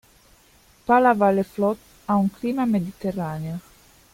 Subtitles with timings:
[0.87, 3.59] Palavas-les-Flots ha un clima mediterraneo.